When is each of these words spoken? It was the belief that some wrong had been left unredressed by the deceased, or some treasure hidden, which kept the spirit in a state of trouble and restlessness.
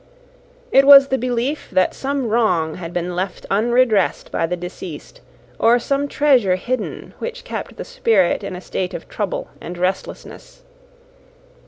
It 0.71 0.87
was 0.87 1.09
the 1.09 1.17
belief 1.19 1.69
that 1.71 1.93
some 1.93 2.27
wrong 2.27 2.73
had 2.73 2.91
been 2.91 3.15
left 3.15 3.45
unredressed 3.51 4.31
by 4.31 4.47
the 4.47 4.57
deceased, 4.57 5.21
or 5.59 5.77
some 5.77 6.07
treasure 6.07 6.55
hidden, 6.55 7.13
which 7.19 7.43
kept 7.43 7.75
the 7.75 7.85
spirit 7.85 8.43
in 8.43 8.55
a 8.55 8.61
state 8.61 8.95
of 8.95 9.07
trouble 9.07 9.49
and 9.61 9.77
restlessness. 9.77 10.63